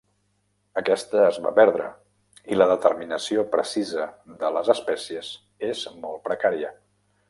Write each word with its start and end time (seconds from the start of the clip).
Aquesta 0.79 1.19
es 1.25 1.37
va 1.43 1.51
perdre 1.59 1.91
i 2.55 2.59
la 2.59 2.69
determinació 2.73 3.45
precisa 3.55 4.11
de 4.43 4.53
les 4.59 4.75
espècies 4.79 5.33
és 5.73 5.89
molt 6.05 6.31
precària. 6.31 6.79